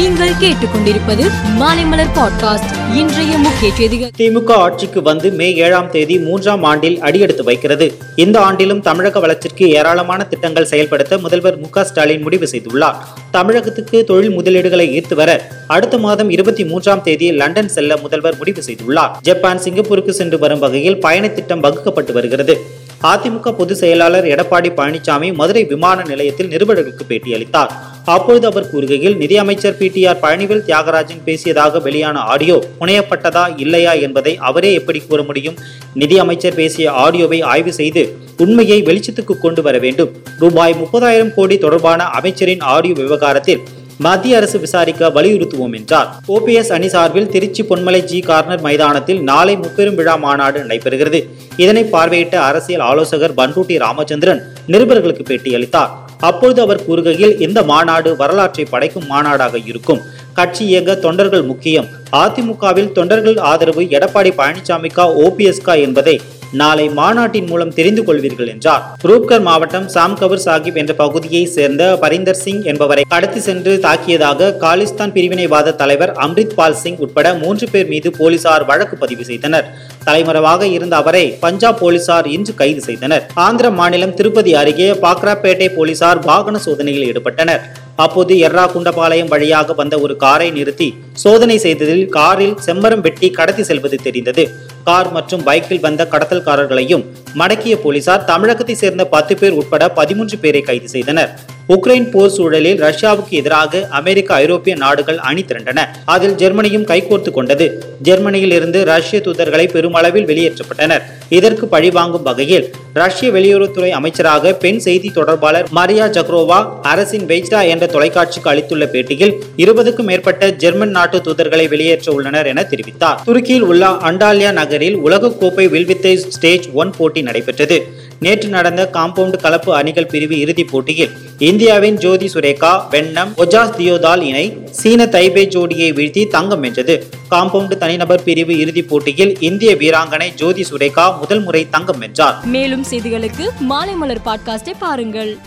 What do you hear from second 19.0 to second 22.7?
Japan சிங்கப்பூருக்கு சென்று வரும் வகையில் பயணத்திட்டம் வகுக்கப்பட்டு வருகிறது.